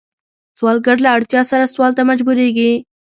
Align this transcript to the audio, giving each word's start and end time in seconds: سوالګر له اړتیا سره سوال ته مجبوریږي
سوالګر 0.57 0.97
له 1.05 1.09
اړتیا 1.17 1.41
سره 1.51 1.71
سوال 1.73 1.91
ته 1.97 2.01
مجبوریږي 2.09 2.71